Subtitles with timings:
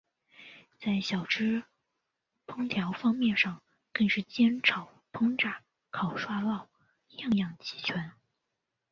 [0.79, 1.63] 在小吃
[2.47, 3.61] 烹调方式上
[3.93, 6.65] 更是煎炒烹炸烤涮烙
[7.17, 8.11] 样样齐全。